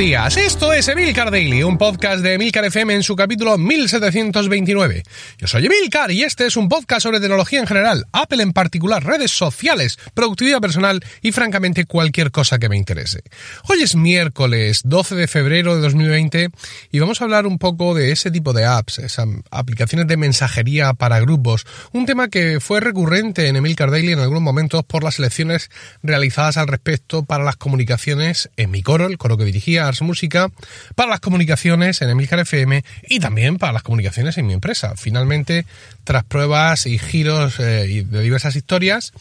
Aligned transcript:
días, 0.00 0.38
esto 0.38 0.72
es 0.72 0.88
Emilcar 0.88 1.30
Daily, 1.30 1.62
un 1.62 1.76
podcast 1.76 2.22
de 2.22 2.32
Emilcar 2.32 2.64
FM 2.64 2.94
en 2.94 3.02
su 3.02 3.14
capítulo 3.14 3.58
1729. 3.58 5.02
Yo 5.36 5.46
soy 5.46 5.66
Emilcar 5.66 6.10
y 6.10 6.22
este 6.22 6.46
es 6.46 6.56
un 6.56 6.70
podcast 6.70 7.02
sobre 7.02 7.20
tecnología 7.20 7.60
en 7.60 7.66
general, 7.66 8.06
Apple 8.10 8.42
en 8.42 8.54
particular, 8.54 9.04
redes 9.04 9.30
sociales, 9.30 9.98
productividad 10.14 10.62
personal 10.62 11.04
y 11.20 11.32
francamente 11.32 11.84
cualquier 11.84 12.30
cosa 12.30 12.58
que 12.58 12.70
me 12.70 12.78
interese. 12.78 13.20
Hoy 13.68 13.82
es 13.82 13.94
miércoles 13.94 14.80
12 14.84 15.16
de 15.16 15.28
febrero 15.28 15.76
de 15.76 15.82
2020 15.82 16.48
y 16.90 16.98
vamos 16.98 17.20
a 17.20 17.24
hablar 17.24 17.46
un 17.46 17.58
poco 17.58 17.94
de 17.94 18.10
ese 18.10 18.30
tipo 18.30 18.54
de 18.54 18.64
apps, 18.64 19.00
esas 19.00 19.28
aplicaciones 19.50 20.06
de 20.06 20.16
mensajería 20.16 20.94
para 20.94 21.20
grupos, 21.20 21.66
un 21.92 22.06
tema 22.06 22.28
que 22.28 22.58
fue 22.60 22.80
recurrente 22.80 23.48
en 23.48 23.56
Emilcar 23.56 23.90
Daily 23.90 24.12
en 24.12 24.20
algunos 24.20 24.42
momentos 24.42 24.82
por 24.82 25.04
las 25.04 25.18
elecciones 25.18 25.70
realizadas 26.02 26.56
al 26.56 26.68
respecto 26.68 27.22
para 27.22 27.44
las 27.44 27.56
comunicaciones 27.56 28.48
en 28.56 28.70
mi 28.70 28.82
coro, 28.82 29.06
el 29.06 29.18
coro 29.18 29.36
que 29.36 29.44
dirigía 29.44 29.89
Ars 29.90 30.02
Música, 30.02 30.50
para 30.94 31.10
las 31.10 31.20
comunicaciones 31.20 32.00
en 32.02 32.08
Emilcar 32.08 32.38
FM 32.40 32.84
y 33.08 33.20
también 33.20 33.58
para 33.58 33.72
las 33.72 33.82
comunicaciones 33.82 34.38
en 34.38 34.46
mi 34.46 34.52
empresa. 34.52 34.94
Finalmente, 34.96 35.66
tras 36.04 36.24
pruebas 36.24 36.86
y 36.86 36.98
giros 36.98 37.60
eh, 37.60 38.04
de 38.06 38.22
diversas 38.22 38.56
historias, 38.56 39.12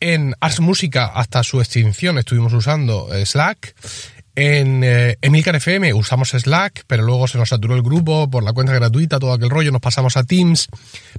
en 0.00 0.34
Ars 0.40 0.60
Música 0.60 1.06
hasta 1.06 1.42
su 1.42 1.60
extinción 1.60 2.18
estuvimos 2.18 2.52
usando 2.52 3.14
eh, 3.14 3.24
Slack 3.24 3.74
en 4.36 4.84
eh, 4.84 5.16
Emilcar 5.22 5.56
FM 5.56 5.94
usamos 5.94 6.28
Slack, 6.28 6.84
pero 6.86 7.02
luego 7.02 7.26
se 7.26 7.38
nos 7.38 7.48
saturó 7.48 7.74
el 7.74 7.82
grupo 7.82 8.30
por 8.30 8.44
la 8.44 8.52
cuenta 8.52 8.74
gratuita, 8.74 9.18
todo 9.18 9.32
aquel 9.32 9.48
rollo, 9.48 9.72
nos 9.72 9.80
pasamos 9.80 10.18
a 10.18 10.24
Teams, 10.24 10.68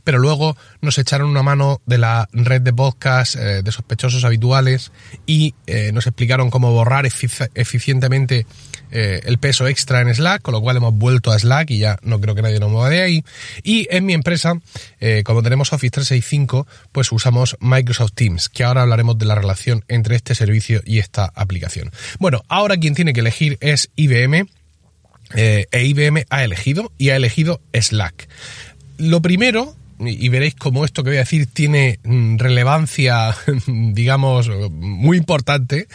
pero 0.03 0.19
luego 0.19 0.55
nos 0.81 0.99
echaron 0.99 1.27
una 1.27 1.41
mano 1.41 1.81
de 1.87 1.97
la 1.97 2.29
red 2.31 2.61
de 2.61 2.73
podcast 2.73 3.35
eh, 3.35 3.63
de 3.63 3.71
sospechosos 3.71 4.23
habituales 4.23 4.91
y 5.25 5.55
eh, 5.65 5.91
nos 5.93 6.05
explicaron 6.05 6.51
cómo 6.51 6.71
borrar 6.71 7.07
eficientemente 7.07 8.45
eh, 8.91 9.21
el 9.25 9.37
peso 9.37 9.67
extra 9.67 10.01
en 10.01 10.13
Slack, 10.13 10.41
con 10.41 10.53
lo 10.53 10.61
cual 10.61 10.77
hemos 10.77 10.93
vuelto 10.93 11.31
a 11.31 11.39
Slack 11.39 11.71
y 11.71 11.79
ya 11.79 11.99
no 12.03 12.21
creo 12.21 12.35
que 12.35 12.41
nadie 12.41 12.59
nos 12.59 12.71
mueva 12.71 12.89
de 12.89 13.01
ahí. 13.01 13.23
Y 13.63 13.87
en 13.91 14.05
mi 14.05 14.13
empresa, 14.13 14.53
eh, 14.99 15.23
como 15.25 15.43
tenemos 15.43 15.73
Office 15.73 15.91
365, 15.91 16.67
pues 16.91 17.11
usamos 17.11 17.57
Microsoft 17.59 18.13
Teams, 18.13 18.49
que 18.49 18.63
ahora 18.63 18.83
hablaremos 18.83 19.17
de 19.17 19.25
la 19.25 19.35
relación 19.35 19.83
entre 19.87 20.15
este 20.15 20.35
servicio 20.35 20.81
y 20.85 20.99
esta 20.99 21.31
aplicación. 21.35 21.91
Bueno, 22.19 22.43
ahora 22.47 22.77
quien 22.77 22.95
tiene 22.95 23.06
que 23.13 23.21
elegir 23.21 23.57
es 23.61 23.89
IBM. 23.95 24.47
Eh, 25.35 25.67
e 25.71 25.85
IBM 25.85 26.25
ha 26.29 26.43
elegido 26.43 26.91
y 26.97 27.09
ha 27.09 27.15
elegido 27.17 27.59
Slack. 27.73 28.29
Lo 28.97 29.21
primero 29.21 29.75
y 29.99 30.29
veréis 30.29 30.55
cómo 30.55 30.85
esto 30.85 31.03
que 31.03 31.09
voy 31.09 31.17
a 31.17 31.21
decir 31.21 31.47
tiene 31.47 31.99
mm, 32.03 32.37
relevancia, 32.37 33.35
digamos, 33.67 34.49
muy 34.69 35.17
importante, 35.17 35.87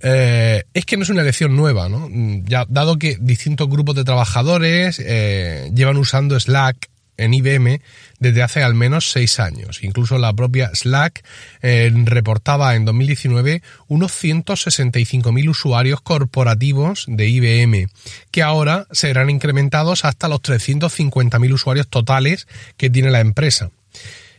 eh, 0.00 0.64
es 0.72 0.84
que 0.84 0.96
no 0.96 1.02
es 1.02 1.10
una 1.10 1.22
elección 1.22 1.56
nueva, 1.56 1.88
¿no? 1.88 2.08
Mm, 2.08 2.44
dado 2.68 2.98
que 2.98 3.16
distintos 3.20 3.68
grupos 3.68 3.96
de 3.96 4.04
trabajadores 4.04 5.02
eh, 5.04 5.70
llevan 5.74 5.96
usando 5.96 6.38
Slack 6.38 6.88
en 7.20 7.34
IBM 7.34 7.80
desde 8.18 8.42
hace 8.42 8.62
al 8.62 8.74
menos 8.74 9.10
seis 9.10 9.38
años. 9.40 9.82
Incluso 9.82 10.18
la 10.18 10.32
propia 10.32 10.70
Slack 10.74 11.24
eh, 11.62 11.92
reportaba 12.04 12.74
en 12.74 12.84
2019 12.84 13.62
unos 13.88 14.12
165.000 14.12 15.48
usuarios 15.48 16.00
corporativos 16.00 17.04
de 17.08 17.28
IBM, 17.28 17.88
que 18.30 18.42
ahora 18.42 18.86
serán 18.90 19.30
incrementados 19.30 20.04
hasta 20.04 20.28
los 20.28 20.40
350.000 20.40 21.52
usuarios 21.52 21.88
totales 21.88 22.46
que 22.76 22.90
tiene 22.90 23.10
la 23.10 23.20
empresa. 23.20 23.70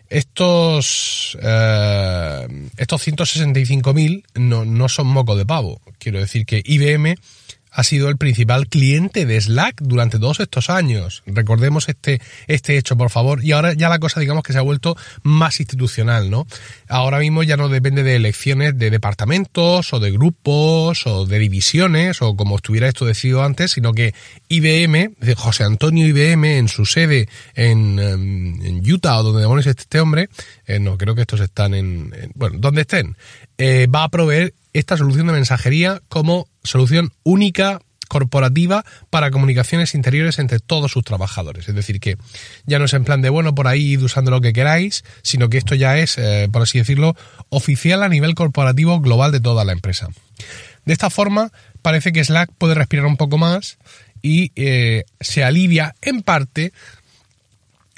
Estos, 0.09 1.37
eh, 1.41 2.67
estos 2.75 3.07
165.000 3.07 4.25
no, 4.35 4.65
no 4.65 4.89
son 4.89 5.07
moco 5.07 5.37
de 5.37 5.45
pavo. 5.45 5.79
Quiero 5.99 6.19
decir 6.19 6.45
que 6.45 6.61
IBM 6.65 7.15
ha 7.71 7.83
sido 7.83 8.09
el 8.09 8.17
principal 8.17 8.67
cliente 8.67 9.25
de 9.25 9.39
Slack 9.39 9.81
durante 9.81 10.19
todos 10.19 10.41
estos 10.41 10.69
años. 10.69 11.23
Recordemos 11.25 11.87
este, 11.87 12.21
este 12.47 12.77
hecho, 12.77 12.97
por 12.97 13.09
favor. 13.09 13.43
Y 13.43 13.53
ahora 13.53 13.73
ya 13.73 13.87
la 13.87 13.99
cosa, 13.99 14.19
digamos, 14.19 14.43
que 14.43 14.51
se 14.51 14.59
ha 14.59 14.63
vuelto 14.63 14.97
más 15.23 15.59
institucional, 15.61 16.29
¿no? 16.29 16.45
Ahora 16.89 17.19
mismo 17.19 17.43
ya 17.43 17.55
no 17.55 17.69
depende 17.69 18.03
de 18.03 18.17
elecciones 18.17 18.77
de 18.77 18.89
departamentos 18.89 19.93
o 19.93 19.99
de 20.01 20.11
grupos 20.11 21.07
o 21.07 21.25
de 21.25 21.39
divisiones 21.39 22.21
o 22.21 22.35
como 22.35 22.57
estuviera 22.57 22.89
esto 22.89 23.05
decidido 23.05 23.43
antes, 23.43 23.71
sino 23.71 23.93
que 23.93 24.13
IBM, 24.49 25.15
José 25.37 25.63
Antonio 25.63 26.05
IBM, 26.07 26.57
en 26.57 26.67
su 26.67 26.85
sede 26.85 27.29
en, 27.55 27.99
em, 27.99 28.61
en 28.65 28.91
Utah 28.91 29.19
o 29.19 29.23
donde 29.23 29.41
demonios 29.41 29.67
esté 29.67 29.83
este 29.83 29.99
hombre, 30.01 30.29
eh, 30.65 30.79
no, 30.79 30.97
creo 30.97 31.15
que 31.15 31.21
estos 31.21 31.39
están 31.39 31.73
en, 31.73 32.13
bueno, 32.35 32.57
donde 32.59 32.81
estén, 32.81 33.15
eh, 33.57 33.87
va 33.87 34.03
a 34.03 34.09
proveer 34.09 34.53
esta 34.73 34.97
solución 34.97 35.27
de 35.27 35.33
mensajería 35.33 36.01
como 36.09 36.47
solución 36.63 37.11
única 37.23 37.81
corporativa 38.11 38.83
para 39.09 39.31
comunicaciones 39.31 39.95
interiores 39.95 40.37
entre 40.37 40.59
todos 40.59 40.91
sus 40.91 41.05
trabajadores. 41.05 41.69
Es 41.69 41.75
decir, 41.75 42.01
que 42.01 42.17
ya 42.65 42.77
no 42.77 42.83
es 42.83 42.93
en 42.93 43.05
plan 43.05 43.21
de, 43.21 43.29
bueno, 43.29 43.55
por 43.55 43.67
ahí 43.67 43.93
id 43.93 44.03
usando 44.03 44.31
lo 44.31 44.41
que 44.41 44.51
queráis, 44.51 45.05
sino 45.21 45.49
que 45.49 45.57
esto 45.57 45.75
ya 45.75 45.97
es, 45.97 46.17
eh, 46.17 46.49
por 46.51 46.61
así 46.61 46.77
decirlo, 46.77 47.15
oficial 47.47 48.03
a 48.03 48.09
nivel 48.09 48.35
corporativo 48.35 48.99
global 48.99 49.31
de 49.31 49.39
toda 49.39 49.63
la 49.63 49.71
empresa. 49.71 50.09
De 50.83 50.91
esta 50.91 51.09
forma, 51.09 51.51
parece 51.81 52.11
que 52.11 52.23
Slack 52.23 52.51
puede 52.57 52.75
respirar 52.75 53.05
un 53.05 53.15
poco 53.15 53.37
más 53.37 53.77
y 54.21 54.51
eh, 54.55 55.05
se 55.21 55.45
alivia 55.45 55.95
en 56.01 56.21
parte 56.21 56.73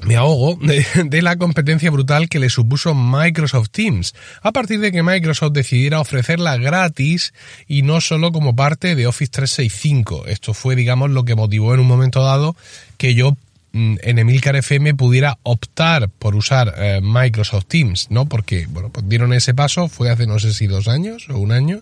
me 0.06 0.16
ahogo 0.16 0.58
de, 0.62 1.22
la 1.22 1.38
competencia 1.38 1.91
brutal 1.91 2.30
que 2.30 2.40
le 2.40 2.50
supuso 2.50 2.94
Microsoft 2.94 3.69
Teams, 3.69 4.14
a 4.41 4.52
partir 4.52 4.80
de 4.80 4.91
que 4.91 5.03
Microsoft 5.03 5.53
decidiera 5.53 6.00
ofrecerla 6.00 6.58
gratis 6.58 7.34
y 7.68 7.81
no 7.81 8.02
solo 8.02 8.31
como 8.31 8.56
parte 8.56 8.96
de 8.96 9.08
Office 9.08 9.31
365. 9.31 10.28
Esto 10.28 10.53
fue, 10.53 10.75
digamos, 10.75 11.12
lo 11.12 11.25
que 11.25 11.36
motivó 11.36 11.74
en 11.74 11.80
un 11.80 11.88
momento 11.88 12.24
dado 12.24 12.56
que 12.97 13.16
yo 13.16 13.38
mm, 13.74 13.96
en 14.02 14.19
Emilcar 14.19 14.56
FM 14.56 14.96
pudiera 14.96 15.38
optar 15.44 16.09
por 16.09 16.36
usar 16.36 16.74
eh, 16.78 17.00
Microsoft 17.02 17.66
Teams, 17.68 18.08
¿no? 18.09 18.25
Porque, 18.25 18.68
bueno, 18.68 18.90
pues 18.90 19.08
dieron 19.08 19.34
ese 19.34 19.53
paso, 19.53 19.88
fue 19.88 20.09
hace 20.09 20.28
no 20.28 20.40
sé 20.40 20.53
si 20.53 20.68
dos 20.68 20.88
años 20.88 21.28
o 21.30 21.38
un 21.38 21.52
año, 21.52 21.81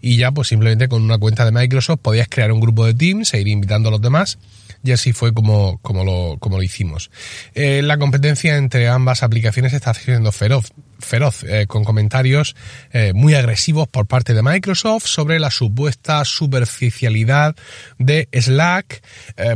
y 0.00 0.16
ya 0.16 0.32
pues 0.32 0.48
simplemente 0.48 0.88
con 0.88 1.02
una 1.02 1.18
cuenta 1.18 1.44
de 1.44 1.52
Microsoft 1.52 2.00
podías 2.02 2.28
crear 2.28 2.52
un 2.52 2.60
grupo 2.60 2.84
de 2.84 2.94
Teams 2.94 3.32
e 3.34 3.40
ir 3.40 3.48
invitando 3.48 3.88
a 3.88 3.92
los 3.92 4.02
demás 4.02 4.38
y 4.84 4.92
así 4.92 5.14
fue 5.14 5.32
como, 5.32 5.78
como, 5.78 6.04
lo, 6.04 6.36
como 6.38 6.58
lo 6.58 6.62
hicimos. 6.62 7.10
Eh, 7.54 7.80
la 7.82 7.96
competencia 7.96 8.56
entre 8.56 8.86
ambas 8.86 9.22
aplicaciones 9.22 9.72
está 9.72 9.94
siendo 9.94 10.30
feroz, 10.30 10.72
feroz 10.98 11.42
eh, 11.44 11.66
con 11.66 11.84
comentarios 11.84 12.54
eh, 12.92 13.14
muy 13.14 13.34
agresivos 13.34 13.88
por 13.88 14.06
parte 14.06 14.34
de 14.34 14.42
Microsoft 14.42 15.06
sobre 15.06 15.40
la 15.40 15.50
supuesta 15.50 16.22
superficialidad 16.26 17.56
de 17.98 18.28
Slack. 18.30 19.02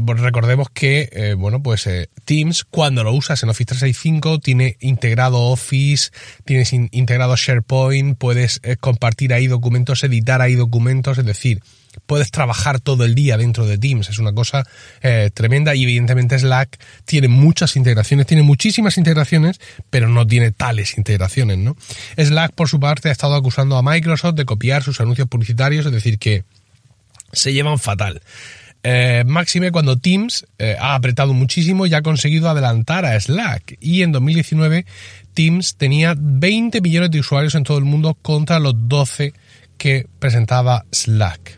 Recordemos 0.06 0.68
que, 0.72 1.34
bueno, 1.36 1.62
pues 1.62 1.88
Teams, 2.24 2.64
cuando 2.64 3.04
lo 3.04 3.12
usas 3.12 3.42
en 3.42 3.50
Office 3.50 3.66
365, 3.66 4.40
tiene 4.40 4.76
integrado 4.80 5.42
Office, 5.42 6.10
tienes 6.46 6.72
integrado 6.72 7.36
SharePoint, 7.36 8.16
puedes 8.16 8.62
compartir 8.80 9.34
ahí 9.34 9.46
documentos, 9.46 10.02
editar 10.04 10.40
ahí 10.40 10.54
documentos, 10.54 11.18
es 11.18 11.26
decir, 11.26 11.60
puedes 12.06 12.30
trabajar 12.30 12.80
todo 12.80 13.04
el 13.04 13.14
día 13.14 13.36
dentro 13.36 13.66
de 13.66 13.78
Teams. 13.78 14.08
Es 14.08 14.18
una 14.18 14.32
cosa 14.32 14.66
eh, 15.02 15.30
tremenda 15.32 15.74
y 15.74 15.84
evidentemente 15.84 16.38
Slack 16.38 16.78
tiene 17.04 17.28
muchas 17.28 17.76
integraciones, 17.76 18.26
tiene 18.26 18.42
muchísimas 18.42 18.98
integraciones, 18.98 19.60
pero 19.90 20.08
no 20.08 20.26
tiene 20.26 20.50
tales 20.50 20.96
integraciones, 20.98 21.58
¿no? 21.58 21.76
Slack, 22.16 22.52
por 22.52 22.68
su 22.68 22.80
parte, 22.80 23.08
ha 23.08 23.12
estado 23.12 23.34
acusando 23.34 23.76
a 23.76 23.82
Microsoft 23.82 24.34
de 24.34 24.44
copiar 24.44 24.82
sus 24.82 25.00
anuncios 25.00 25.28
publicitarios, 25.28 25.86
es 25.86 25.92
decir, 25.92 26.18
que 26.18 26.44
se 27.32 27.52
llevan 27.52 27.78
fatal. 27.78 28.20
Eh, 28.84 29.24
máxime 29.26 29.72
cuando 29.72 29.98
Teams 29.98 30.46
eh, 30.58 30.76
ha 30.78 30.94
apretado 30.94 31.34
muchísimo 31.34 31.86
y 31.86 31.94
ha 31.94 32.02
conseguido 32.02 32.48
adelantar 32.48 33.04
a 33.04 33.18
Slack. 33.18 33.76
Y 33.80 34.02
en 34.02 34.12
2019 34.12 34.86
Teams 35.34 35.76
tenía 35.76 36.14
20 36.16 36.80
millones 36.80 37.10
de 37.10 37.20
usuarios 37.20 37.54
en 37.54 37.64
todo 37.64 37.78
el 37.78 37.84
mundo 37.84 38.16
contra 38.22 38.58
los 38.58 38.74
12 38.88 39.34
que 39.76 40.06
presentaba 40.18 40.84
Slack. 40.92 41.57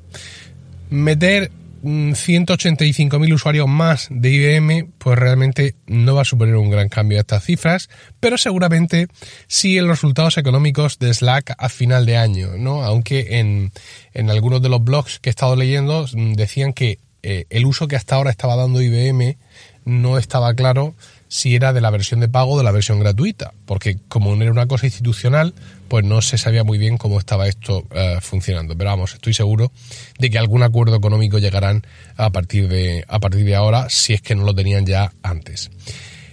Meter 0.91 1.51
185.000 1.83 3.19
mm, 3.19 3.33
usuarios 3.33 3.69
más 3.69 4.09
de 4.11 4.31
IBM, 4.31 4.91
pues 4.99 5.19
realmente 5.19 5.75
no 5.87 6.15
va 6.15 6.23
a 6.23 6.27
suponer 6.27 6.57
un 6.57 6.71
gran 6.71 6.89
cambio 6.89 7.19
a 7.19 7.23
estas 7.23 7.45
cifras, 7.45 7.89
pero 8.19 8.37
seguramente 8.37 9.09
sí 9.47 9.79
en 9.79 9.87
los 9.87 9.99
resultados 9.99 10.37
económicos 10.37 10.99
de 10.99 11.15
Slack 11.15 11.55
a 11.57 11.69
final 11.69 12.05
de 12.07 12.17
año, 12.17 12.51
¿no? 12.59 12.83
Aunque 12.83 13.39
en, 13.39 13.73
en 14.13 14.31
algunos 14.31 14.61
de 14.61 14.69
los 14.69 14.85
blogs 14.85 15.21
que 15.21 15.31
he 15.31 15.33
estado 15.33 15.57
leyendo 15.57 16.07
mm, 16.13 16.35
decían 16.35 16.73
que 16.73 16.99
eh, 17.23 17.47
el 17.51 17.67
uso 17.67 17.89
que 17.89 17.97
hasta 17.97 18.17
ahora 18.17 18.31
estaba 18.31 18.57
dando 18.57 18.81
IBM 18.81 19.37
no 19.85 20.19
estaba 20.19 20.55
claro 20.55 20.95
si 21.31 21.55
era 21.55 21.73
de 21.73 21.81
la 21.81 21.91
versión 21.91 22.19
de 22.19 22.29
pago 22.29 22.55
o 22.55 22.59
de 22.59 22.65
la 22.65 22.73
versión 22.73 22.99
gratuita, 22.99 23.55
porque 23.65 23.99
como 24.09 24.35
no 24.35 24.43
era 24.43 24.51
una 24.51 24.67
cosa 24.67 24.87
institucional, 24.87 25.55
pues 25.87 26.05
no 26.05 26.21
se 26.23 26.37
sabía 26.39 26.65
muy 26.65 26.77
bien 26.77 26.99
cómo 26.99 27.21
estaba 27.21 27.47
esto 27.47 27.87
eh, 27.95 28.19
funcionando. 28.21 28.77
Pero 28.77 28.91
vamos, 28.91 29.15
estoy 29.15 29.33
seguro 29.33 29.71
de 30.19 30.29
que 30.29 30.39
algún 30.39 30.65
acuerdo 30.65 30.97
económico 30.97 31.39
llegarán 31.39 31.87
a 32.17 32.31
partir 32.31 32.67
de, 32.67 33.05
a 33.07 33.21
partir 33.21 33.45
de 33.45 33.55
ahora, 33.55 33.89
si 33.89 34.13
es 34.13 34.23
que 34.23 34.35
no 34.35 34.43
lo 34.43 34.57
tenían 34.57 34.85
ya 34.87 35.13
antes. 35.23 35.71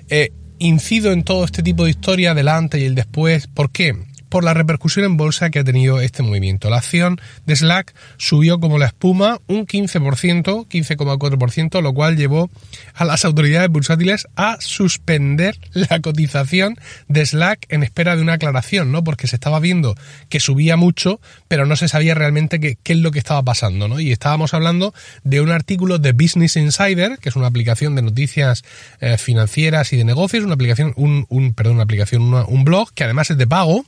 Eh, 0.09 0.31
incido 0.57 1.11
en 1.11 1.23
todo 1.23 1.45
este 1.45 1.61
tipo 1.61 1.83
de 1.83 1.91
historia, 1.91 2.31
adelante 2.31 2.79
y 2.79 2.85
el 2.85 2.95
después. 2.95 3.45
¿Por 3.45 3.69
qué? 3.69 3.95
Por 4.29 4.43
la 4.43 4.53
repercusión 4.53 5.05
en 5.05 5.17
bolsa 5.17 5.49
que 5.49 5.59
ha 5.59 5.63
tenido 5.63 5.99
este 6.01 6.23
movimiento. 6.23 6.69
La 6.69 6.77
acción 6.77 7.19
de 7.45 7.55
Slack 7.55 7.93
subió 8.17 8.59
como 8.59 8.77
la 8.77 8.87
espuma 8.87 9.39
un 9.47 9.65
15%, 9.65 10.67
15,4%, 10.67 11.81
lo 11.81 11.93
cual 11.93 12.17
llevó 12.17 12.49
a 12.93 13.05
las 13.05 13.25
autoridades 13.25 13.69
bursátiles 13.69 14.27
a 14.35 14.57
suspender 14.59 15.57
la 15.73 15.99
cotización 15.99 16.75
de 17.07 17.25
Slack 17.25 17.65
en 17.69 17.83
espera 17.83 18.15
de 18.15 18.21
una 18.21 18.33
aclaración, 18.33 18.91
¿no? 18.91 19.03
Porque 19.03 19.27
se 19.27 19.35
estaba 19.35 19.59
viendo 19.59 19.95
que 20.29 20.39
subía 20.39 20.77
mucho, 20.77 21.19
pero 21.47 21.65
no 21.65 21.75
se 21.75 21.87
sabía 21.87 22.13
realmente 22.13 22.59
qué, 22.59 22.77
es 22.83 22.97
lo 22.97 23.11
que 23.11 23.19
estaba 23.19 23.43
pasando, 23.43 23.87
¿no? 23.87 23.99
Y 23.99 24.11
estábamos 24.11 24.53
hablando 24.53 24.93
de 25.23 25.41
un 25.41 25.51
artículo 25.51 25.97
de 25.97 26.13
Business 26.13 26.55
Insider, 26.57 27.17
que 27.19 27.29
es 27.29 27.35
una 27.35 27.47
aplicación 27.47 27.95
de 27.95 28.01
noticias 28.01 28.63
eh, 28.99 29.17
financieras 29.17 29.93
y 29.93 29.97
de 29.97 30.03
negocios, 30.03 30.43
una 30.43 30.53
aplicación, 30.55 30.93
un, 30.95 31.25
un 31.29 31.53
perdón, 31.53 31.75
una 31.75 31.83
aplicación, 31.83 32.33
un 32.33 32.63
blog 32.63 32.91
que 32.93 33.03
además 33.03 33.29
es 33.31 33.37
de 33.37 33.47
pago, 33.47 33.85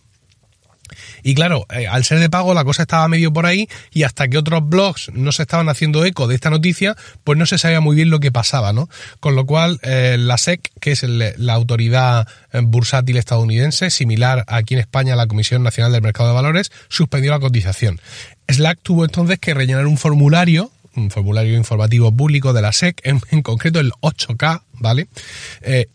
y 1.24 1.36
claro, 1.36 1.65
eh, 1.74 1.88
al 1.88 2.03
ser 2.03 2.19
de 2.19 2.30
pago 2.30 2.53
la 2.53 2.63
cosa 2.63 2.83
estaba 2.83 3.07
medio 3.07 3.31
por 3.31 3.45
ahí 3.45 3.68
y 3.91 4.03
hasta 4.03 4.27
que 4.27 4.38
otros 4.38 4.68
blogs 4.68 5.12
no 5.13 5.31
se 5.31 5.44
estaban 5.44 5.69
haciendo 5.69 6.06
eco 6.06 6.27
de 6.27 6.36
esta 6.36 6.50
noticia, 6.50 6.95
pues 7.24 7.38
no 7.38 7.45
se 7.45 7.57
sabía 7.57 7.81
muy 7.81 7.95
bien 7.95 8.09
lo 8.09 8.19
que 8.19 8.31
pasaba, 8.31 8.74
¿no? 8.74 8.89
Con 9.19 9.36
lo 9.36 9.45
cual, 9.45 9.80
eh, 9.83 10.18
la 10.19 10.38
SEC, 10.38 10.71
que 10.80 10.91
es 10.91 11.03
la 11.03 11.53
autoridad 11.53 12.27
eh, 12.53 12.62
bursátil 12.63 13.18
estadounidense, 13.18 13.89
similar 13.89 14.44
aquí 14.47 14.75
en 14.75 14.81
España 14.81 15.13
a 15.13 15.18
la 15.18 15.27
Comisión 15.27 15.63
Nacional 15.63 15.91
del 15.91 16.01
Mercado 16.01 16.30
de 16.30 16.36
Valores, 16.36 16.71
suspendió 16.88 17.31
la 17.31 17.39
cotización. 17.39 18.00
Slack 18.47 18.80
tuvo 18.81 19.06
entonces 19.06 19.39
que 19.39 19.53
rellenar 19.53 19.88
un 19.88 19.97
formulario 19.97 20.71
un 20.95 21.12
formulario 21.12 21.56
informativo 21.56 22.12
público 22.12 22.51
de 22.51 22.62
la 22.62 22.74
SEC, 22.74 23.00
en, 23.03 23.41
concreto 23.41 23.80
el 23.80 23.91
8K, 24.01 24.63
¿vale? 24.74 25.07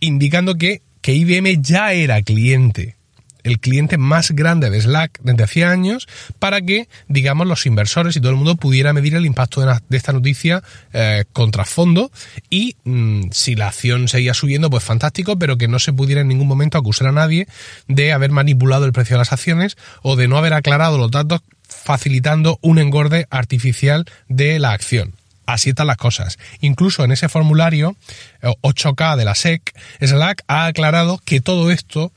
indicando 0.00 0.54
que, 0.54 0.80
que 1.02 1.12
IBM 1.12 1.60
ya 1.60 1.92
era 1.92 2.22
cliente 2.22 2.96
el 3.44 3.60
cliente 3.60 3.98
más 3.98 4.32
grande 4.32 4.70
de 4.70 4.80
Slack 4.80 5.20
desde 5.22 5.44
hacía 5.44 5.70
años 5.70 6.08
para 6.38 6.60
que, 6.60 6.88
digamos, 7.08 7.46
los 7.46 7.66
inversores 7.66 8.16
y 8.16 8.20
todo 8.20 8.30
el 8.30 8.36
mundo 8.36 8.56
pudiera 8.56 8.92
medir 8.92 9.14
el 9.14 9.26
impacto 9.26 9.60
de, 9.60 9.96
esta 9.96 10.12
noticia 10.12 10.62
eh, 10.92 11.24
contra 11.32 11.64
fondo 11.64 12.10
y 12.50 12.76
mm, 12.84 13.30
si 13.30 13.54
la 13.54 13.68
acción 13.68 14.08
seguía 14.08 14.34
subiendo, 14.34 14.70
pues 14.70 14.82
fantástico, 14.82 15.38
pero 15.38 15.56
que 15.56 15.68
no 15.68 15.78
se 15.78 15.92
pudiera 15.92 16.22
en 16.22 16.28
ningún 16.28 16.48
momento 16.48 16.78
acusar 16.78 17.08
a 17.08 17.12
nadie 17.12 17.46
de 17.86 18.12
haber 18.12 18.30
manipulado 18.30 18.86
el 18.86 18.92
precio 18.92 19.14
de 19.14 19.18
las 19.18 19.32
acciones 19.32 19.76
o 20.02 20.16
de 20.16 20.26
no 20.26 20.38
haber 20.38 20.54
aclarado 20.54 20.98
los 20.98 21.10
datos 21.10 21.42
facilitando 21.68 22.58
un 22.62 22.78
engorde 22.78 23.26
artificial 23.30 24.04
de 24.28 24.58
la 24.58 24.72
acción. 24.72 25.14
Así 25.46 25.70
están 25.70 25.88
las 25.88 25.98
cosas. 25.98 26.38
Incluso 26.60 27.04
en 27.04 27.12
ese 27.12 27.28
formulario 27.28 27.96
8K 28.42 29.14
eh, 29.14 29.18
de 29.18 29.24
la 29.24 29.34
SEC, 29.34 29.74
Slack 30.00 30.42
ha 30.48 30.66
aclarado 30.66 31.20
que 31.24 31.40
todo 31.40 31.70
esto 31.70 32.12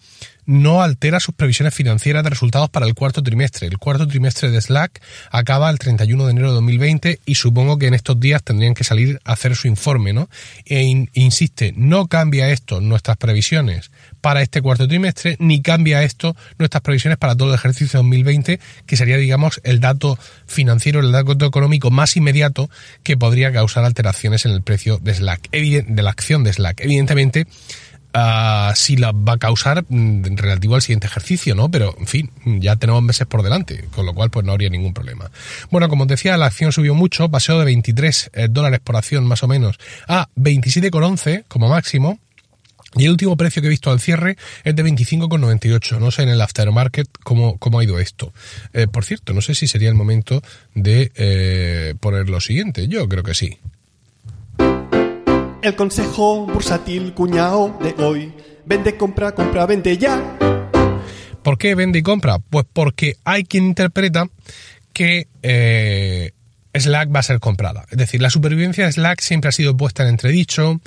no 0.47 0.81
altera 0.81 1.19
sus 1.19 1.35
previsiones 1.35 1.75
financieras 1.75 2.23
de 2.23 2.29
resultados 2.29 2.69
para 2.69 2.87
el 2.87 2.95
cuarto 2.95 3.21
trimestre. 3.21 3.67
El 3.67 3.77
cuarto 3.77 4.07
trimestre 4.07 4.49
de 4.49 4.59
Slack 4.59 5.01
acaba 5.29 5.69
el 5.69 5.77
31 5.77 6.25
de 6.25 6.31
enero 6.31 6.47
de 6.47 6.53
2020 6.55 7.19
y 7.25 7.35
supongo 7.35 7.77
que 7.77 7.87
en 7.87 7.93
estos 7.93 8.19
días 8.19 8.41
tendrían 8.41 8.73
que 8.73 8.85
salir 8.85 9.19
a 9.25 9.33
hacer 9.33 9.55
su 9.55 9.67
informe, 9.67 10.13
¿no? 10.13 10.29
E 10.65 11.07
insiste, 11.13 11.73
no 11.75 12.07
cambia 12.07 12.49
esto 12.49 12.81
nuestras 12.81 13.17
previsiones 13.17 13.91
para 14.21 14.41
este 14.41 14.61
cuarto 14.61 14.87
trimestre, 14.87 15.35
ni 15.39 15.61
cambia 15.61 16.03
esto 16.03 16.35
nuestras 16.57 16.81
previsiones 16.81 17.17
para 17.17 17.35
todo 17.35 17.49
el 17.49 17.55
ejercicio 17.55 17.99
2020, 17.99 18.59
que 18.85 18.97
sería, 18.97 19.17
digamos, 19.17 19.59
el 19.63 19.81
dato 19.81 20.17
financiero, 20.45 21.01
el 21.01 21.11
dato 21.11 21.45
económico 21.45 21.91
más 21.91 22.15
inmediato 22.15 22.69
que 23.03 23.17
podría 23.17 23.51
causar 23.51 23.83
alteraciones 23.83 24.45
en 24.45 24.51
el 24.51 24.61
precio 24.61 24.97
de 24.97 25.13
Slack, 25.13 25.51
de 25.51 26.01
la 26.01 26.09
acción 26.09 26.45
de 26.45 26.53
Slack. 26.53 26.81
Evidentemente, 26.81 27.47
uh, 28.17 28.75
si 28.75 28.97
la 28.97 29.11
va 29.11 29.33
a 29.33 29.37
causar 29.37 29.85
mm, 29.87 30.35
relativo 30.35 30.75
al 30.75 30.81
siguiente 30.81 31.07
ejercicio, 31.07 31.55
¿no? 31.55 31.69
Pero, 31.69 31.95
en 31.99 32.07
fin, 32.07 32.31
ya 32.59 32.75
tenemos 32.75 33.03
meses 33.03 33.27
por 33.27 33.43
delante, 33.43 33.85
con 33.91 34.05
lo 34.05 34.13
cual 34.13 34.29
pues 34.29 34.45
no 34.45 34.51
habría 34.51 34.69
ningún 34.69 34.93
problema. 34.93 35.29
Bueno, 35.71 35.89
como 35.89 36.03
os 36.03 36.09
decía, 36.09 36.37
la 36.37 36.47
acción 36.47 36.71
subió 36.71 36.95
mucho, 36.95 37.29
pasó 37.29 37.59
de 37.59 37.65
23 37.65 38.31
eh, 38.33 38.47
dólares 38.49 38.79
por 38.83 38.95
acción 38.95 39.25
más 39.25 39.43
o 39.43 39.47
menos 39.47 39.77
a 40.07 40.29
27,11 40.35 41.45
como 41.47 41.69
máximo. 41.69 42.19
Y 42.95 43.05
el 43.05 43.11
último 43.11 43.37
precio 43.37 43.61
que 43.61 43.67
he 43.67 43.69
visto 43.69 43.91
al 43.91 43.99
cierre 43.99 44.37
es 44.63 44.75
de 44.75 44.83
25,98. 44.83 45.99
No 45.99 46.09
sé 46.09 46.23
en 46.23 46.29
el 46.29 46.41
aftermarket 46.41 47.07
cómo, 47.23 47.57
cómo 47.57 47.79
ha 47.79 47.83
ido 47.83 47.99
esto. 47.99 48.33
Eh, 48.73 48.87
por 48.87 49.05
cierto, 49.05 49.33
no 49.33 49.41
sé 49.41 49.53
si 49.55 49.67
sería 49.67 49.89
el 49.89 49.95
momento 49.95 50.41
de 50.73 51.11
eh, 51.15 51.95
poner 51.99 52.29
lo 52.29 52.39
siguiente. 52.39 52.87
Yo 52.87 53.07
creo 53.07 53.23
que 53.23 53.35
sí. 53.35 53.59
El 55.61 55.75
consejo 55.75 56.45
bursátil 56.45 57.13
cuñado 57.13 57.77
de 57.81 58.03
hoy. 58.03 58.33
Vende, 58.65 58.95
compra, 58.95 59.33
compra, 59.33 59.65
vende 59.65 59.97
ya. 59.97 60.37
¿Por 61.41 61.57
qué 61.57 61.73
vende 61.73 61.99
y 61.99 62.03
compra? 62.03 62.37
Pues 62.39 62.65
porque 62.71 63.15
hay 63.23 63.43
quien 63.43 63.65
interpreta 63.65 64.27
que 64.93 65.27
eh, 65.41 66.31
Slack 66.75 67.13
va 67.13 67.21
a 67.21 67.23
ser 67.23 67.39
comprada. 67.39 67.85
Es 67.89 67.97
decir, 67.97 68.21
la 68.21 68.29
supervivencia 68.29 68.85
de 68.85 68.91
Slack 68.91 69.21
siempre 69.21 69.49
ha 69.49 69.51
sido 69.51 69.75
puesta 69.75 70.03
en 70.03 70.09
entredicho, 70.09 70.79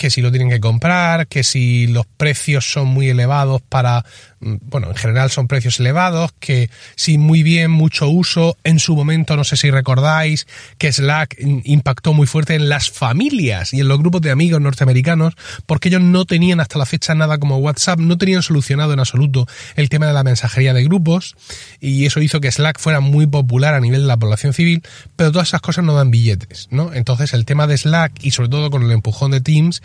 que 0.00 0.08
si 0.08 0.22
lo 0.22 0.30
tienen 0.30 0.48
que 0.48 0.60
comprar, 0.60 1.26
que 1.26 1.44
si 1.44 1.86
los 1.86 2.06
precios 2.06 2.72
son 2.72 2.88
muy 2.88 3.10
elevados 3.10 3.60
para 3.60 4.02
Mm, 4.40 4.54
bueno, 4.62 4.88
en 4.88 4.96
general 4.96 5.30
son 5.30 5.48
precios 5.48 5.80
elevados, 5.80 6.32
que 6.40 6.70
sí, 6.96 7.18
muy 7.18 7.42
bien, 7.42 7.70
mucho 7.70 8.08
uso. 8.08 8.56
En 8.64 8.78
su 8.78 8.96
momento, 8.96 9.36
no 9.36 9.44
sé 9.44 9.56
si 9.56 9.70
recordáis, 9.70 10.46
que 10.78 10.90
Slack 10.90 11.36
impactó 11.64 12.14
muy 12.14 12.26
fuerte 12.26 12.54
en 12.54 12.68
las 12.68 12.90
familias 12.90 13.74
y 13.74 13.80
en 13.80 13.88
los 13.88 13.98
grupos 13.98 14.22
de 14.22 14.30
amigos 14.30 14.60
norteamericanos, 14.60 15.34
porque 15.66 15.88
ellos 15.88 16.00
no 16.00 16.24
tenían 16.24 16.60
hasta 16.60 16.78
la 16.78 16.86
fecha 16.86 17.14
nada 17.14 17.38
como 17.38 17.58
WhatsApp, 17.58 17.98
no 17.98 18.16
tenían 18.16 18.42
solucionado 18.42 18.94
en 18.94 19.00
absoluto 19.00 19.46
el 19.76 19.90
tema 19.90 20.06
de 20.06 20.14
la 20.14 20.24
mensajería 20.24 20.72
de 20.72 20.84
grupos, 20.84 21.36
y 21.78 22.06
eso 22.06 22.20
hizo 22.20 22.40
que 22.40 22.50
Slack 22.50 22.78
fuera 22.78 23.00
muy 23.00 23.26
popular 23.26 23.74
a 23.74 23.80
nivel 23.80 24.02
de 24.02 24.06
la 24.06 24.16
población 24.16 24.54
civil, 24.54 24.82
pero 25.16 25.32
todas 25.32 25.48
esas 25.48 25.60
cosas 25.60 25.84
no 25.84 25.94
dan 25.94 26.10
billetes, 26.10 26.68
¿no? 26.70 26.94
Entonces 26.94 27.34
el 27.34 27.44
tema 27.44 27.66
de 27.66 27.76
Slack 27.76 28.12
y 28.22 28.30
sobre 28.30 28.48
todo 28.48 28.70
con 28.70 28.82
el 28.82 28.90
empujón 28.90 29.32
de 29.32 29.42
Teams, 29.42 29.82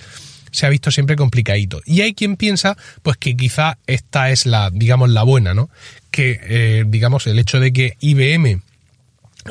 se 0.52 0.66
ha 0.66 0.70
visto 0.70 0.90
siempre 0.90 1.16
complicadito. 1.16 1.82
Y 1.86 2.02
hay 2.02 2.14
quien 2.14 2.38
piensa, 2.38 2.78
pues 3.04 3.18
que 3.18 3.36
quizá 3.36 3.78
esta 3.88 4.30
es 4.32 4.46
la, 4.46 4.70
digamos, 4.72 5.10
la 5.10 5.24
buena, 5.24 5.54
¿no? 5.54 5.70
Que, 6.12 6.40
eh, 6.44 6.84
digamos, 6.88 7.28
el 7.28 7.40
hecho 7.40 7.60
de 7.60 7.74
que 7.74 7.98
IBM 8.00 8.62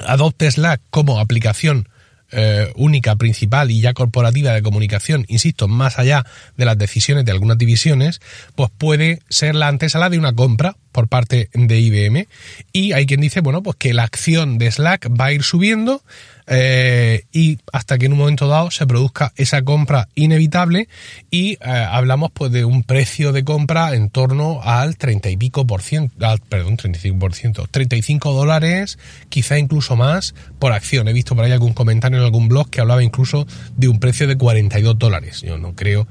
adopte 0.06 0.50
Slack 0.50 0.80
como 0.90 1.20
aplicación 1.20 1.88
eh, 2.36 2.72
única, 2.74 3.14
principal 3.14 3.70
y 3.70 3.80
ya 3.80 3.92
corporativa 3.92 4.52
de 4.52 4.62
comunicación, 4.62 5.24
insisto, 5.28 5.68
más 5.68 6.00
allá 6.00 6.24
de 6.56 6.64
las 6.64 6.76
decisiones 6.76 7.24
de 7.24 7.30
algunas 7.30 7.58
divisiones, 7.58 8.20
pues 8.56 8.70
puede 8.76 9.20
ser 9.28 9.54
la 9.54 9.68
antesala 9.68 10.10
de 10.10 10.18
una 10.18 10.32
compra 10.32 10.76
por 10.90 11.06
parte 11.06 11.48
de 11.52 11.78
IBM. 11.78 12.26
Y 12.72 12.92
hay 12.92 13.06
quien 13.06 13.20
dice, 13.20 13.40
bueno, 13.40 13.62
pues 13.62 13.76
que 13.76 13.94
la 13.94 14.02
acción 14.02 14.58
de 14.58 14.72
Slack 14.72 15.10
va 15.10 15.26
a 15.26 15.32
ir 15.32 15.44
subiendo 15.44 16.02
eh, 16.46 17.24
y 17.32 17.58
hasta 17.72 17.98
que 17.98 18.06
en 18.06 18.12
un 18.12 18.18
momento 18.18 18.48
dado 18.48 18.70
se 18.70 18.86
produzca 18.86 19.32
esa 19.36 19.62
compra 19.62 20.08
inevitable 20.14 20.88
y 21.30 21.52
eh, 21.52 21.58
hablamos 21.62 22.30
pues 22.32 22.52
de 22.52 22.64
un 22.64 22.82
precio 22.82 23.32
de 23.32 23.44
compra 23.44 23.94
en 23.94 24.10
torno 24.10 24.60
al 24.62 24.96
30 24.96 25.30
y 25.30 25.36
pico 25.36 25.66
por 25.66 25.82
ciento, 25.82 26.14
perdón, 26.48 26.76
35 26.76 27.18
por 27.18 27.34
ciento, 27.34 27.66
35 27.70 28.32
dólares, 28.32 28.98
quizá 29.28 29.58
incluso 29.58 29.96
más 29.96 30.34
por 30.58 30.72
acción. 30.72 31.08
He 31.08 31.12
visto 31.12 31.34
por 31.34 31.44
ahí 31.44 31.52
algún 31.52 31.72
comentario 31.72 32.18
en 32.18 32.24
algún 32.24 32.48
blog 32.48 32.68
que 32.68 32.80
hablaba 32.80 33.02
incluso 33.02 33.46
de 33.76 33.88
un 33.88 33.98
precio 33.98 34.26
de 34.26 34.36
42 34.36 34.98
dólares. 34.98 35.42
Yo 35.42 35.58
no 35.58 35.74
creo 35.74 36.06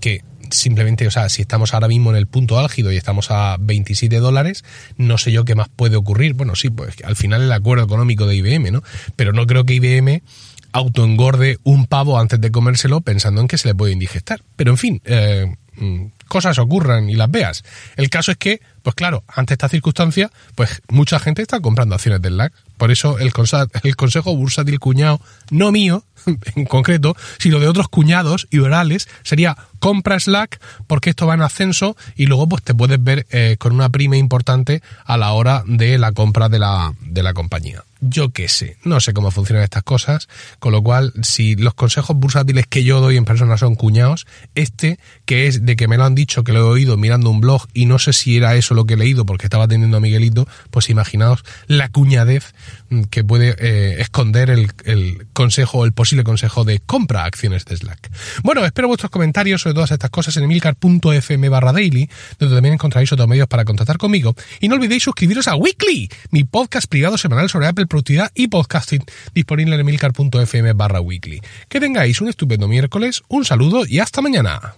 que 0.00 0.22
simplemente, 0.50 1.06
o 1.06 1.10
sea, 1.10 1.28
si 1.28 1.42
estamos 1.42 1.74
ahora 1.74 1.88
mismo 1.88 2.10
en 2.10 2.16
el 2.16 2.26
punto 2.26 2.58
álgido 2.58 2.92
y 2.92 2.96
estamos 2.96 3.30
a 3.30 3.56
27 3.58 4.18
dólares, 4.18 4.64
no 4.96 5.18
sé 5.18 5.32
yo 5.32 5.44
qué 5.44 5.54
más 5.54 5.68
puede 5.68 5.96
ocurrir. 5.96 6.34
Bueno, 6.34 6.56
sí, 6.56 6.70
pues 6.70 6.96
al 7.04 7.16
final 7.16 7.42
el 7.42 7.52
acuerdo 7.52 7.84
económico 7.84 8.26
de 8.26 8.36
IBM, 8.36 8.70
¿no? 8.70 8.82
Pero 9.16 9.32
no 9.32 9.46
creo 9.46 9.64
que 9.64 9.74
IBM 9.74 10.22
autoengorde 10.72 11.58
un 11.64 11.86
pavo 11.86 12.18
antes 12.18 12.40
de 12.40 12.50
comérselo 12.50 13.00
pensando 13.00 13.40
en 13.40 13.48
que 13.48 13.58
se 13.58 13.68
le 13.68 13.74
puede 13.74 13.92
indigestar. 13.92 14.42
Pero 14.56 14.72
en 14.72 14.78
fin, 14.78 15.02
eh, 15.04 15.56
mm, 15.76 16.04
cosas 16.28 16.58
ocurran 16.58 17.08
y 17.08 17.14
las 17.14 17.30
veas. 17.30 17.64
El 17.96 18.10
caso 18.10 18.32
es 18.32 18.36
que, 18.36 18.60
pues 18.82 18.94
claro, 18.94 19.24
ante 19.26 19.54
esta 19.54 19.68
circunstancia, 19.68 20.30
pues 20.54 20.82
mucha 20.88 21.18
gente 21.18 21.42
está 21.42 21.60
comprando 21.60 21.94
acciones 21.94 22.20
del 22.20 22.36
LAC. 22.36 22.52
Por 22.76 22.90
eso 22.90 23.18
el, 23.18 23.32
el 23.82 23.96
consejo 23.96 24.36
bursátil 24.36 24.78
cuñado, 24.78 25.20
no 25.50 25.72
mío 25.72 26.04
en 26.54 26.64
concreto, 26.66 27.16
sino 27.38 27.60
de 27.60 27.68
otros 27.68 27.88
cuñados 27.88 28.46
y 28.50 28.58
orales, 28.58 29.08
sería 29.22 29.56
compra 29.78 30.18
Slack 30.18 30.60
porque 30.86 31.10
esto 31.10 31.26
va 31.26 31.34
en 31.34 31.42
ascenso 31.42 31.96
y 32.16 32.26
luego 32.26 32.48
pues 32.48 32.62
te 32.62 32.74
puedes 32.74 33.02
ver 33.02 33.26
eh, 33.30 33.56
con 33.58 33.72
una 33.72 33.88
prima 33.88 34.16
importante 34.16 34.82
a 35.04 35.16
la 35.16 35.32
hora 35.32 35.62
de 35.66 35.98
la 35.98 36.12
compra 36.12 36.48
de 36.48 36.58
la, 36.58 36.94
de 37.00 37.22
la 37.22 37.34
compañía. 37.34 37.84
Yo 38.00 38.30
qué 38.30 38.46
sé, 38.48 38.76
no 38.84 39.00
sé 39.00 39.14
cómo 39.14 39.30
funcionan 39.30 39.64
estas 39.64 39.82
cosas, 39.82 40.28
con 40.58 40.72
lo 40.72 40.82
cual 40.82 41.14
si 41.22 41.56
los 41.56 41.72
consejos 41.72 42.14
bursátiles 42.14 42.66
que 42.66 42.84
yo 42.84 43.00
doy 43.00 43.16
en 43.16 43.24
persona 43.24 43.56
son 43.56 43.74
cuñados, 43.74 44.26
este 44.54 44.98
que 45.24 45.46
es 45.46 45.64
de 45.64 45.76
que 45.76 45.88
me 45.88 45.96
lo 45.96 46.04
han 46.04 46.14
dicho, 46.14 46.44
que 46.44 46.52
lo 46.52 46.58
he 46.58 46.62
oído 46.62 46.98
mirando 46.98 47.30
un 47.30 47.40
blog 47.40 47.66
y 47.72 47.86
no 47.86 47.98
sé 47.98 48.12
si 48.12 48.36
era 48.36 48.54
eso 48.54 48.74
lo 48.74 48.84
que 48.84 48.94
he 48.94 48.98
leído 48.98 49.24
porque 49.24 49.46
estaba 49.46 49.64
atendiendo 49.64 49.96
a 49.96 50.00
Miguelito, 50.00 50.46
pues 50.70 50.90
imaginaos 50.90 51.42
la 51.68 51.88
cuñadez 51.88 52.54
que 53.10 53.24
puede 53.24 53.56
eh, 53.58 53.96
esconder 54.00 54.50
el, 54.50 54.72
el 54.84 55.26
consejo 55.32 55.78
o 55.78 55.84
el 55.86 55.92
posible 55.92 56.15
posible 56.16 56.24
consejo 56.24 56.64
de 56.64 56.80
compra 56.80 57.24
acciones 57.24 57.64
de 57.64 57.76
Slack. 57.76 58.10
Bueno, 58.42 58.64
espero 58.64 58.88
vuestros 58.88 59.10
comentarios 59.10 59.60
sobre 59.60 59.74
todas 59.74 59.90
estas 59.90 60.10
cosas 60.10 60.36
en 60.36 60.44
emilcar.fm 60.44 61.48
barra 61.48 61.72
daily, 61.72 62.08
donde 62.38 62.54
también 62.54 62.74
encontraréis 62.74 63.12
otros 63.12 63.28
medios 63.28 63.48
para 63.48 63.64
contactar 63.64 63.98
conmigo. 63.98 64.34
Y 64.60 64.68
no 64.68 64.76
olvidéis 64.76 65.02
suscribiros 65.02 65.48
a 65.48 65.56
Weekly, 65.56 66.08
mi 66.30 66.44
podcast 66.44 66.88
privado 66.88 67.18
semanal 67.18 67.50
sobre 67.50 67.66
Apple 67.66 67.86
Productividad 67.86 68.30
y 68.34 68.48
Podcasting, 68.48 69.04
disponible 69.34 69.74
en 69.74 69.80
emilcar.fm 69.80 70.72
barra 70.72 71.00
weekly. 71.00 71.40
Que 71.68 71.80
tengáis 71.80 72.20
un 72.20 72.28
estupendo 72.28 72.68
miércoles, 72.68 73.22
un 73.28 73.44
saludo 73.44 73.84
y 73.86 73.98
hasta 73.98 74.22
mañana. 74.22 74.76